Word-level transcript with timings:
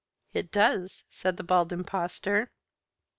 "It 0.33 0.51
does," 0.51 1.03
said 1.11 1.37
the 1.37 1.43
Bald 1.43 1.71
Impostor. 1.71 2.49